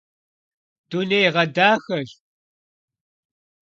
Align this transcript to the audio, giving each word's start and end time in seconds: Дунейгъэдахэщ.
Дунейгъэдахэщ. 0.89 2.11